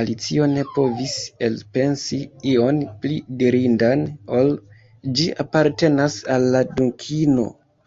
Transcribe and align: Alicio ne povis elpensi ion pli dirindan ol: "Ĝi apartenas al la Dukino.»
Alicio 0.00 0.48
ne 0.50 0.64
povis 0.78 1.14
elpensi 1.48 2.18
ion 2.52 2.82
pli 3.06 3.18
dirindan 3.44 4.04
ol: 4.42 4.54
"Ĝi 5.16 5.32
apartenas 5.48 6.22
al 6.38 6.50
la 6.54 6.64
Dukino.» 6.78 7.52